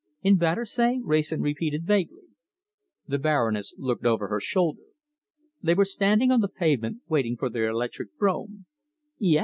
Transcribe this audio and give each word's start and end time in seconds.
"In 0.23 0.37
Battersea?" 0.37 0.99
Wrayson 1.03 1.41
repeated 1.41 1.85
vaguely. 1.85 2.23
The 3.07 3.19
Baroness 3.19 3.75
looked 3.77 4.03
over 4.03 4.29
her 4.29 4.39
shoulder. 4.39 4.81
They 5.61 5.75
were 5.75 5.85
standing 5.85 6.31
on 6.31 6.41
the 6.41 6.49
pavement, 6.49 7.03
waiting 7.07 7.37
for 7.37 7.51
their 7.51 7.67
electric 7.67 8.17
brougham. 8.17 8.65
"Yes!" 9.19 9.39